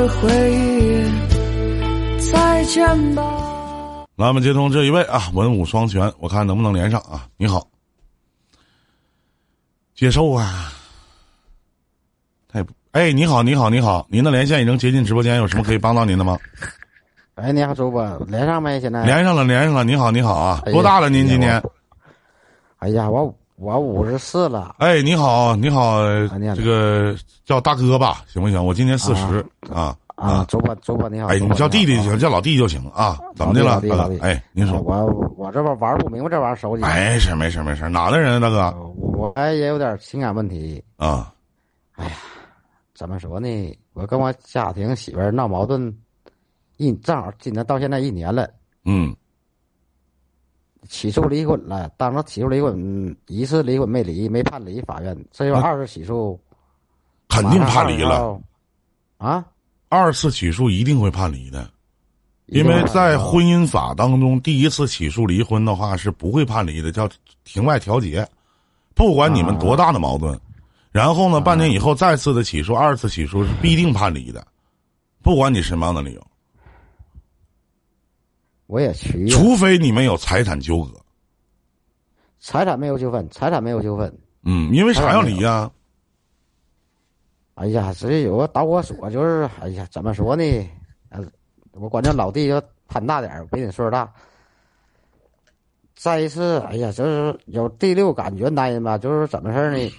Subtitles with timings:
[0.00, 1.04] 的回忆。
[2.32, 3.22] 再见吧。
[4.16, 7.26] 来，我们接通这一位啊，文武双全，我看能不能连上啊？
[7.36, 7.66] 你好，
[9.94, 10.72] 接受啊。
[12.48, 16.38] 他也不，哎，你好，你好，你好，您的连线已经接进直播间，有什么可以帮到您的吗？
[17.34, 18.80] 哎，你好，主播，连上没？
[18.80, 19.84] 现在连上了，连上了。
[19.84, 21.10] 你好，你好啊，多大了？
[21.10, 21.62] 您今年？
[22.78, 24.74] 哎呀，我我五十四了。
[24.78, 26.00] 哎，你好，你好，
[26.56, 27.14] 这个
[27.44, 28.64] 叫大哥吧，行不行？
[28.64, 31.26] 我今年四十啊啊，主播主播你好。
[31.26, 33.18] 哎，你叫弟弟就行，叫老弟就行啊。
[33.36, 34.18] 怎么的了，大哥？
[34.22, 34.80] 哎，您说。
[34.80, 35.04] 我
[35.36, 36.82] 我这边玩不明白这玩意儿手机。
[36.82, 38.74] 没事没事没事，哪的人，大哥？
[38.96, 41.30] 我哎也有点情感问题啊。
[41.96, 42.12] 哎呀，
[42.94, 43.78] 怎么说呢？
[43.92, 45.94] 我跟我家庭媳妇闹矛盾。
[46.78, 48.48] 一正好今年到现在一年了，
[48.86, 49.14] 嗯，
[50.90, 56.38] 起诉离婚了，当时起诉离婚，一次离婚没离，没判离，法院这又二次起诉，
[57.28, 58.36] 肯定判离了，
[59.16, 59.44] 啊，
[59.88, 61.70] 二次起诉一定会判离的，
[62.46, 67.08] 因为在婚姻法当中，第一次起诉离婚的话是不会判离的，叫
[67.44, 68.28] 庭外调解，
[68.92, 70.36] 不管你们多大的矛盾，
[70.90, 74.44] 然后呢，半年以后再次的起诉，二次起诉是必定判离的，
[75.22, 76.26] 不管你什么样的理由。
[78.70, 80.92] 我也去，除非你们有财产纠葛，
[82.38, 84.16] 财产没有纠纷，财产没有纠纷。
[84.44, 85.68] 嗯，因为啥要离呀？
[87.54, 90.44] 哎呀，直接有个导火索，就是哎呀，怎么说呢？
[91.08, 91.20] 呃，
[91.72, 94.08] 我管这老弟要潘大点儿比你岁数大。
[95.96, 99.92] 再一次，哎呀，就是有第六感觉男人吧，就是怎么事呢？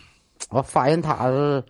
[0.49, 1.61] 我发现他是。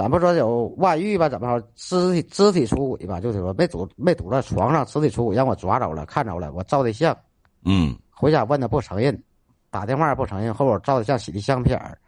[0.00, 1.28] 咱不说有外遇吧？
[1.28, 1.68] 怎么着？
[1.76, 3.20] 肢体肢体出轨吧？
[3.20, 6.50] 就是说没堵没堵在床上，肢体出轨让我抓着了，看着了。
[6.54, 7.14] 我照的相，
[7.66, 9.22] 嗯，回家问他不承认，
[9.68, 11.98] 打电话不承认，后边照的相洗的相片儿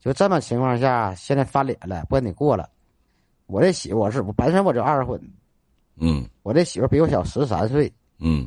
[0.00, 2.68] 就这么情况下，现在翻脸了，不跟你过了。
[3.46, 5.18] 我这媳妇我是我本身我就二婚，
[5.96, 8.46] 嗯，我这媳妇比我小十三岁，嗯，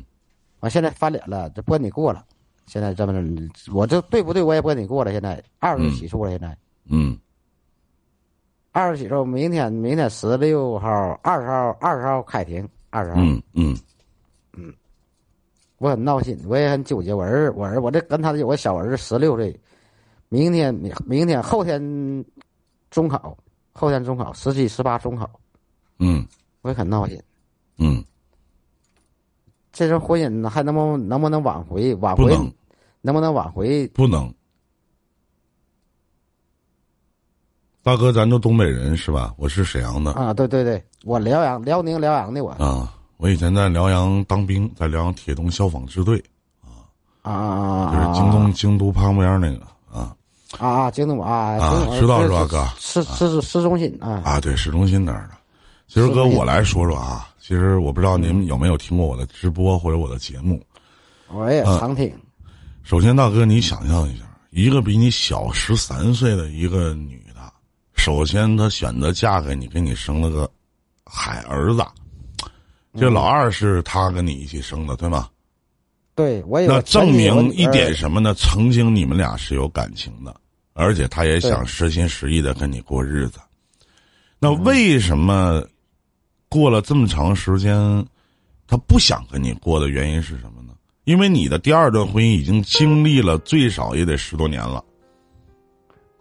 [0.60, 2.24] 完现在翻脸了，就不跟你过了。
[2.66, 4.40] 现在这么着，我这对不对？
[4.40, 5.10] 我也不跟你过了。
[5.10, 7.18] 现在二次起诉了，现在，嗯。
[8.76, 13.16] 二十几号，明天明天十六号，二十号二十号开庭，二十号。
[13.18, 13.74] 嗯嗯
[14.52, 14.70] 嗯，
[15.78, 17.14] 我很闹心，我也很纠结。
[17.14, 19.58] 我儿我儿我这跟他有个小儿子十六岁，
[20.28, 21.80] 明天明明天后天
[22.90, 23.34] 中考，
[23.72, 25.30] 后天中考十七十八中考。
[25.98, 26.26] 嗯，
[26.60, 27.18] 我也很闹心。
[27.78, 28.04] 嗯，
[29.72, 31.94] 这种婚姻还能不能不能挽回？
[31.94, 32.36] 挽回
[33.00, 33.88] 能不能挽回？
[33.94, 34.30] 不能。
[37.86, 39.32] 大哥，咱都东北人是吧？
[39.36, 46.20] 我是沈阳的啊，对对对，我辽阳辽宁辽阳的我啊，我以前在辽阳当兵，在辽阳铁东消防支队
[46.64, 46.82] 啊
[47.22, 50.16] 啊啊，就是京东京都旁边那个啊
[50.58, 52.68] 啊啊，京东啊啊，知道是吧，哥？
[52.76, 55.36] 市市市中心啊啊，对，市中心那儿的。
[55.86, 60.60] 其实哥，我来说说啊，其实我不知道您有没有听过我的直播或者我的节目，
[61.28, 62.12] 我也常听。
[62.82, 67.24] 首先，大哥，你想象一下，一个比你小十三岁的一个女。
[68.06, 70.48] 首先，他选择嫁给你，给你生了个
[71.04, 71.84] 海儿子。
[72.96, 75.28] 这老二是他跟你一起生的，对吗？
[76.14, 76.68] 对，我也。
[76.68, 78.32] 那证明一点什么呢？
[78.34, 80.32] 曾经你们俩是有感情的，
[80.72, 83.40] 而且他也想实心实意的跟你过日子。
[84.38, 85.60] 那为什么
[86.48, 87.74] 过了这么长时间，
[88.68, 90.74] 他不想跟你过的原因是什么呢？
[91.02, 94.84] 因为你的第二段婚姻已经经历了最少也得十多年了。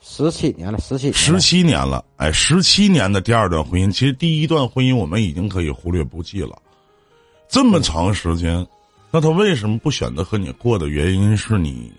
[0.07, 6.61] 十七年了，十七十七年了，哎，十七年的第二段婚姻，其实第一段婚姻我们已经可以忽略不计了。
[7.49, 8.65] 这么长时间，
[9.09, 11.91] 那他为什么不选择和你过的原因是你，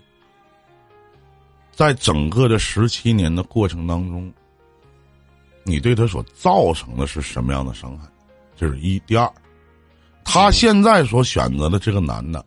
[1.73, 4.31] 在整个的十七年的过程当中，
[5.63, 8.07] 你对他所造成的是什么样的伤害？
[8.55, 8.97] 这是一。
[8.99, 9.29] 第二，
[10.23, 12.43] 他现在所选择的这个男的，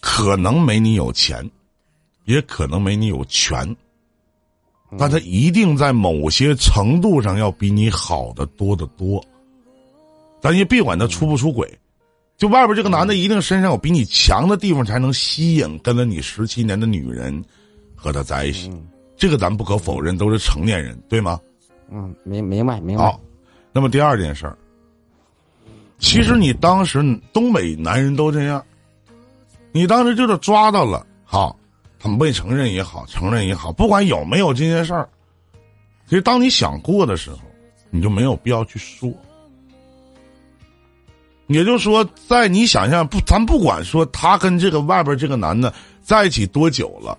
[0.00, 1.48] 可能没你有钱，
[2.24, 3.76] 也可能没你有权。
[4.96, 9.22] 但他一定在某些程度上要比你好的多得多。
[10.40, 11.68] 咱也别管他出不出轨，
[12.36, 17.44] 就外边这个男的一定身上有比你强的地方，才能吸引跟了你十七年的女人
[17.94, 18.72] 和他在一起。
[19.16, 21.40] 这个咱不可否认，都是成年人，对吗？
[21.90, 23.04] 嗯，明明白明白。
[23.04, 23.20] 好，
[23.72, 24.56] 那么第二件事儿，
[25.98, 27.02] 其实你当时
[27.32, 28.64] 东北男人都这样，
[29.72, 31.58] 你当时就是抓到了，好。
[31.98, 35.08] 他们未承认也好，承认也好，不管有没有这件事儿，
[36.06, 37.38] 其实当你想过的时候，
[37.90, 39.12] 你就没有必要去说。
[41.48, 45.72] 也就是说，在你想象不，咱不管说他跟这个外边这个男的
[46.02, 47.16] 在一起多久了，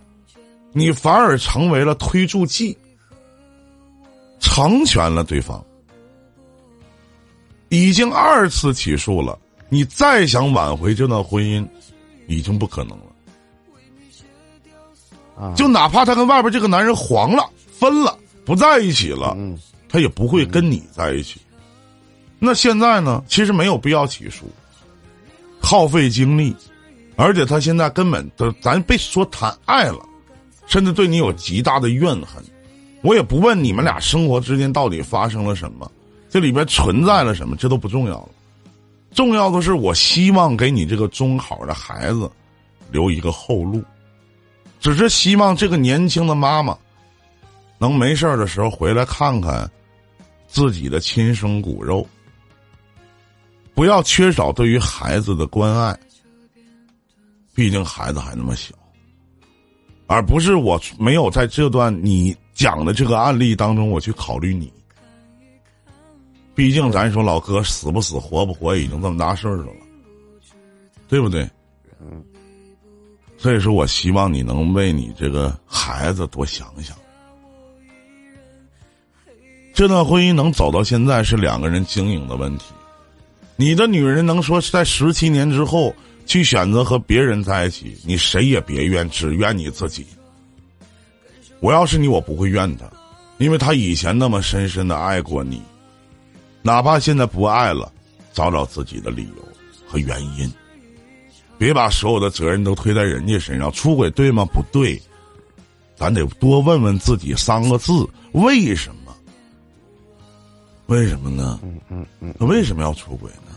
[0.72, 2.78] 你反而成为了推助剂，
[4.40, 5.64] 成全了对方。
[7.70, 9.38] 已经二次起诉了，
[9.68, 11.68] 你再想挽回这段婚姻，
[12.28, 13.06] 已经不可能了。
[15.40, 19.58] 啊，就哪怕他跟外边这个男人黄了、分了、不在一起了，嗯
[19.88, 21.40] 他也不会跟你在一起。
[22.38, 23.24] 那现在呢？
[23.28, 24.46] 其实没有必要起诉，
[25.60, 26.56] 耗费精力，
[27.16, 30.00] 而且他现在根本都，咱别说谈爱了，
[30.68, 32.44] 甚至对你有极大的怨恨。
[33.02, 35.90] 我也不问你们俩生活之间到底发生了什么，
[36.30, 38.30] 这里边存在了什么，这都不重要了。
[39.14, 42.30] 重要的是，我希望给你这个中考的孩子
[42.92, 43.84] 留一个后路。
[44.80, 46.78] 只是希望这个年轻的妈妈
[47.78, 49.70] 能没事儿的时候回来看看
[50.48, 52.08] 自己的亲生骨肉，
[53.74, 55.98] 不要缺少对于孩子的关爱。
[57.54, 58.74] 毕竟孩子还那么小，
[60.08, 64.72] 而不是我没有在这段你讲的这个案例当中我去考虑你。
[66.56, 69.68] 毕竟咱说老哥死不死活不活已经这么大事儿了，
[71.08, 71.50] 对不对？
[73.40, 76.96] 所以说我希望你能为你这个孩子多想想。
[79.74, 82.66] 这段婚姻能走到现在是两个人经营的问题。
[83.56, 85.96] 你的女人能说是在十七年之后
[86.26, 90.06] 去选择和别人在一起，你谁也别怨，只怨你自己。
[91.62, 92.86] 我要是你，我不会怨她，
[93.38, 95.62] 因为她以前那么深深的爱过你，
[96.62, 97.90] 哪怕现在不爱了，
[98.34, 99.48] 找找自己的理由
[99.88, 100.52] 和原因。
[101.60, 104.46] 别把所有的责任都推在人家身上，出轨对吗？
[104.46, 105.00] 不对，
[105.96, 107.92] 咱得多问问自己三个字：
[108.32, 109.14] 为什么？
[110.88, 111.60] 为什么呢？
[111.62, 113.52] 嗯嗯嗯，他为什么要出轨呢？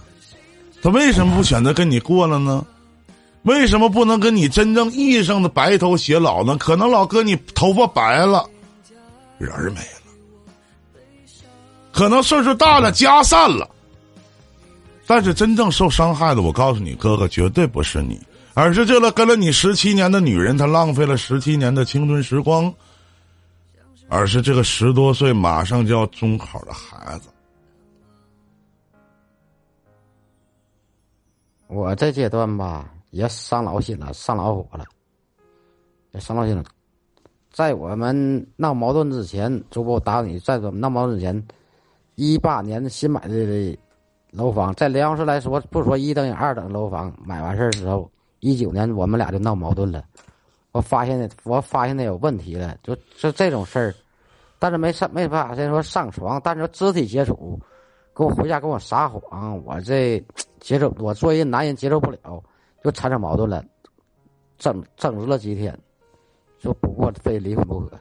[0.82, 2.66] 他为什么不选择跟你过了呢？
[3.42, 6.56] 为什么不能跟你真正意义上的白头偕老呢？
[6.58, 8.44] 可能老哥你头发白了，
[9.38, 10.02] 人儿没了；
[11.92, 13.68] 可能岁数大了，家散了。
[15.14, 18.18] 但是真正受伤害的，我告诉你，哥哥绝对不是你，
[18.54, 22.72] 而是这个跟了你十七年的女人，她浪费了十七年的青春时光，
[24.08, 27.28] 而是这个十多岁马上就要中考的孩子。
[31.66, 34.86] 我这阶段吧也伤老心了，上老火了，
[36.12, 36.64] 也伤老心了。
[37.50, 41.46] 在我们闹矛盾之前，主播我打你，在我们闹矛盾之前，
[42.14, 43.76] 一八年新买的
[44.32, 50.02] 楼房，在辽阳市来说，不说一等一二等楼房，买完事儿之后，一九年我们俩就闹矛盾了。
[50.72, 53.94] 我发现的我发现的有问题了，就就这种事儿，
[54.58, 57.60] 但是没上没办法，先说上床，但是肢体接触，
[58.14, 60.22] 跟我回家跟我撒谎，我这
[60.60, 62.42] 接受我作为一男人接受不了，
[62.82, 63.62] 就产生矛盾了，
[64.56, 65.78] 争争执了几天，
[66.58, 67.98] 就不过非离婚不可。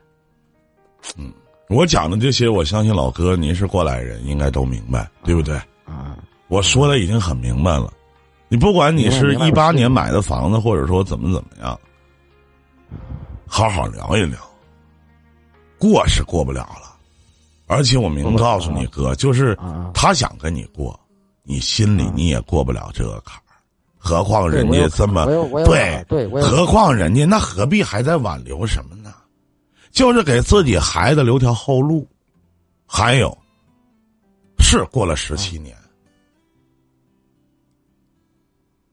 [1.18, 1.33] 嗯
[1.68, 5.57] 我讲的这些，我相信老哥您是过来人，应该都明白，对不对？
[6.51, 7.94] 我说的已经很明白了。
[8.50, 11.80] 你不管你是一八年买的房子，或者说怎么怎么样，
[13.48, 14.38] 好好聊一聊。
[15.80, 16.94] 过是过不了了，
[17.68, 21.00] 而且我明告诉你哥，就是啊他想跟你过，
[21.44, 23.56] 你心里你也过不了这个坎儿。
[23.97, 25.25] 何况人家这么
[25.63, 29.13] 对对何况人家那何必还在挽留什么呢？
[29.89, 32.06] 就是给自己孩子留条后路。
[32.86, 33.36] 还有，
[34.59, 35.74] 是过了十七年，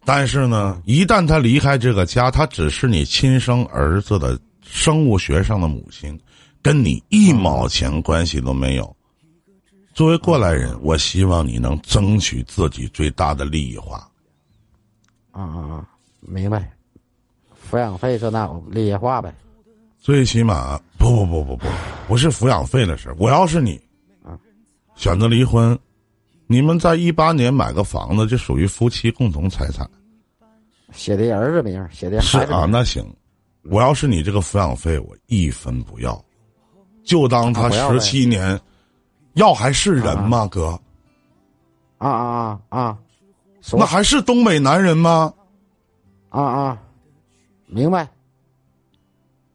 [0.08, 6.18] 但是呢，一旦他离开这个家，他只是你亲生儿子的生物学上的母亲，
[6.62, 8.96] 跟你一毛钱关系都没有。
[9.92, 13.98] 作为过来人，我希望你能争取自己最大的利益化。
[15.30, 15.88] 啊啊啊！
[16.20, 16.72] 明白，
[17.70, 19.34] 抚养费这那我利益化呗。
[19.98, 21.66] 最起码，不不不不不，
[22.08, 23.16] 不是抚养费的事儿。
[23.18, 23.78] 我要是你，
[24.24, 24.38] 啊，
[24.96, 25.78] 选择离婚，
[26.46, 29.86] 你们在一八年买个房子，这属于夫妻共同财产。
[30.92, 33.04] 写的儿子名，写的是啊，那行，
[33.64, 36.22] 我要是你这个抚养费，我一分不要，
[37.04, 38.58] 就当他十七年，
[39.34, 40.78] 要还是人吗，哥？
[41.98, 42.98] 啊啊啊啊！
[43.72, 45.32] 那还是东北男人吗？
[46.28, 46.82] 啊啊，
[47.66, 48.08] 明白。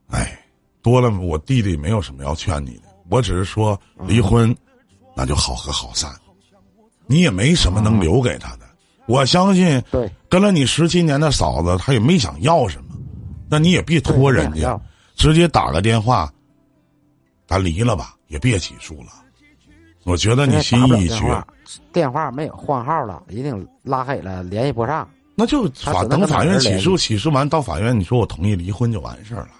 [0.08, 0.38] 哎，
[0.82, 4.56] 多了，我弟弟没有什么要劝你的，我只是说离婚，
[5.16, 6.14] 那就好合好散，
[7.08, 8.66] 你也没什么能留给他的。
[9.06, 12.96] 我相信，对，跟了你十七年的嫂子，她也没想要什么，
[13.48, 14.82] 那你也别拖人家
[15.14, 16.28] 直接打个电话，
[17.46, 19.10] 咱离了吧，也别起诉了。
[20.06, 21.46] 我觉得你心意已决，
[21.92, 25.08] 电话，没有换号了，一定拉黑了，联系不上。
[25.36, 29.52] 那就法等法院起诉，起诉完到法院，你说我同意离婚就完事儿了，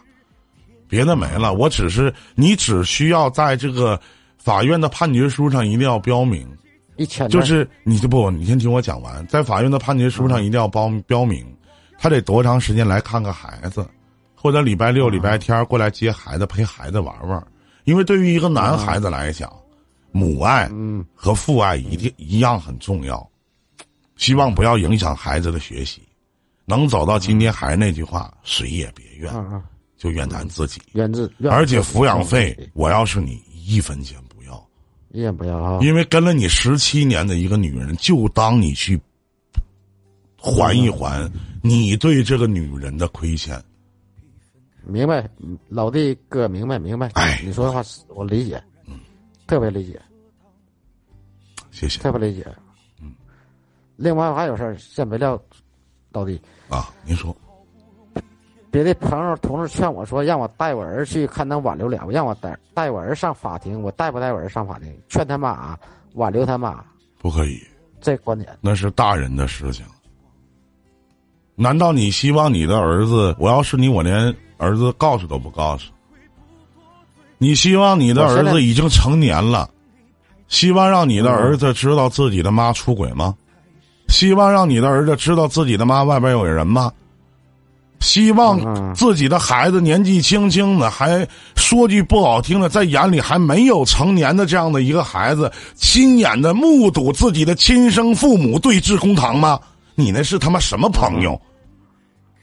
[0.88, 1.54] 别的没了。
[1.54, 4.02] 我只是你只需要在这个
[4.40, 6.48] 法院的判决书上一定要标明，
[6.98, 9.26] 一千就是你就不，你先听我讲完。
[9.28, 11.46] 在法院的判决书上一定要标标明，
[11.98, 13.88] 他得多长时间来看看孩子，
[14.36, 17.44] 或者礼拜六、礼拜天过来接孩子，陪孩子玩玩。
[17.86, 19.52] 因为对于一个男孩子来讲，
[20.12, 23.28] 母爱嗯和父爱一定一样很重要。
[24.16, 26.02] 希望不要影响孩子的学习，
[26.66, 29.34] 能走到今天还是那句话，谁也别怨，
[29.98, 30.80] 就怨咱自己。
[30.94, 34.18] 怨自而且抚养费，我要是你一分钱
[35.14, 39.00] 一点不要啊，因为跟了你十七年的一个女人，就当你去
[40.36, 43.64] 还一还你对这个女人的亏欠。
[44.84, 47.40] 明白，嗯老弟哥明白明白，哎。
[47.46, 49.00] 你说的话我理解，嗯，
[49.46, 50.02] 特别理解，
[51.70, 52.00] 谢谢。
[52.00, 52.44] 特别理解，
[53.00, 53.14] 嗯，
[53.96, 55.40] 另外我还有事儿，先别撂，
[56.12, 57.34] 老弟，啊，您说
[58.74, 64.92] 别的朋友同事劝我说，让我带我儿去看能挽留了，让我带带我儿上法庭，我带不带我儿上法庭？
[65.08, 65.78] 劝他妈
[66.16, 66.84] 挽留他妈，
[67.20, 67.62] 不可以？
[68.02, 69.86] 这观点，那是大人的事情。
[71.54, 73.36] 难道你希望你的儿子？
[73.38, 75.92] 我要是你，我连儿子告诉都不告诉。
[77.38, 79.70] 你希望你的儿子已经成年了，
[80.48, 83.36] 希望让你的儿子知道自己的妈出轨吗？
[84.08, 86.92] 希望让你的儿子知道自己的妈外边有人吗？
[88.04, 99.58] 希望嗯自己的孩子年纪轻轻的，还说句不好听的，在眼里还没有成年的这样的一个孩子，亲眼的目睹自己的亲生父母对峙公堂吗？
[99.96, 101.40] 你那是他妈什么朋友？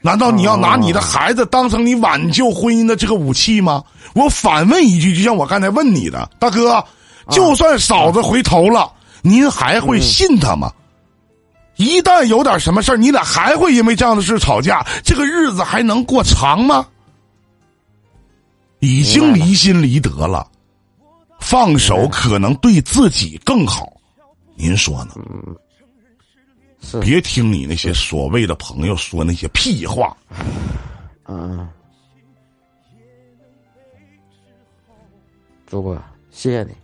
[0.01, 3.85] 难道你要拿你的孩子当成你挽救婚姻的这个武器吗？
[4.15, 6.83] 我反问一句，就像我刚才问你的，大哥，
[7.29, 8.91] 就算嫂子回头了，
[9.21, 10.73] 您还会信他吗？
[11.81, 16.87] 一旦有点什么事儿，你俩还会因为这样的事吵架，这个日子还能过长吗？
[18.81, 20.47] 已经离心离德了，
[21.41, 23.91] 放手可能对自己更好，
[24.57, 25.15] 您说呢？
[26.83, 30.15] 是，别听你那些所谓的朋友说那些屁话，
[31.29, 31.67] 嗯，
[35.67, 35.95] 主播，
[36.31, 36.75] 谢谢你，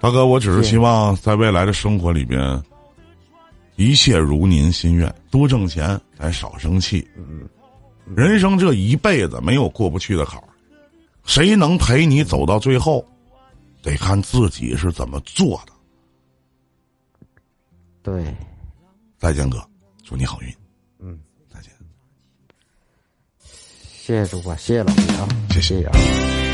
[0.00, 2.40] 大哥，我只是是希望在未来的生活里边，
[3.78, 7.08] 一切如您心愿，多挣钱，咱少生气。
[8.16, 10.48] 人生这一辈子没有过不去的坎儿，
[11.24, 13.06] 谁能陪你走到最后，
[13.80, 15.72] 得看自己是怎么做的。
[18.02, 18.34] 对，
[19.16, 19.64] 再见，哥，
[20.02, 20.52] 祝你好运。
[20.98, 21.16] 嗯，
[21.48, 21.70] 再见。
[23.38, 26.47] 谢谢主播，谢谢老弟啊，谢谢谢啊。